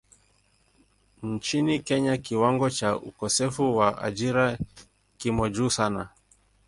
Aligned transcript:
Nchini 1.23 1.79
Kenya 1.79 2.17
kiwango 2.17 2.69
cha 2.69 2.97
ukosefu 2.97 3.77
wa 3.77 4.01
ajira 4.01 4.57
kimo 5.17 5.49
juu 5.49 5.69
sana. 5.69 6.09